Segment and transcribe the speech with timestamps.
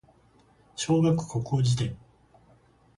[0.75, 1.95] 小学国語辞典